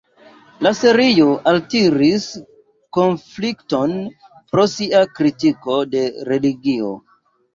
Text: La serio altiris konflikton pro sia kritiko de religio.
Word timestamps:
La 0.65 0.69
serio 0.77 1.25
altiris 1.51 2.23
konflikton 2.97 3.93
pro 4.55 4.65
sia 4.73 5.03
kritiko 5.19 5.77
de 5.93 6.01
religio. 6.33 6.91